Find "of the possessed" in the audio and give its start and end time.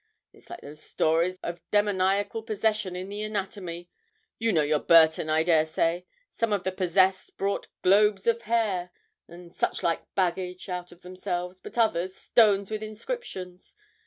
6.51-7.37